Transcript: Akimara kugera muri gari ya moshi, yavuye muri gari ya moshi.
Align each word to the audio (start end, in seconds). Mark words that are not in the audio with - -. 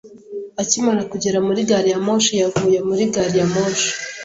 Akimara 0.61 1.01
kugera 1.11 1.37
muri 1.47 1.61
gari 1.69 1.89
ya 1.93 1.99
moshi, 2.05 2.33
yavuye 2.41 2.77
muri 2.89 3.03
gari 3.13 3.35
ya 3.39 3.47
moshi. 3.53 3.87